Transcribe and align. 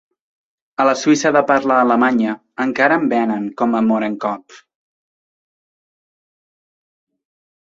A 0.83 0.85
la 0.87 0.93
Suïssa 1.01 1.31
de 1.35 1.43
parla 1.51 1.75
alemanya 1.81 2.33
encara 2.65 2.97
en 3.01 3.05
venen 3.11 3.45
com 3.61 3.77
a 3.77 3.83
"Mohrenkopf". 3.91 4.59